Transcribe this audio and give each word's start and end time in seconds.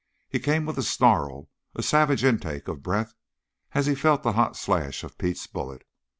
He 0.27 0.39
came 0.39 0.65
with 0.65 0.79
a 0.79 0.81
snarl, 0.81 1.47
a 1.75 1.83
savage 1.83 2.23
intake 2.23 2.67
of 2.67 2.81
breath, 2.81 3.13
as 3.73 3.85
he 3.85 3.93
felt 3.93 4.23
the 4.23 4.33
hot 4.33 4.57
slash 4.57 5.03
of 5.03 5.15
Pete's 5.19 5.45
bullet. 5.45 5.85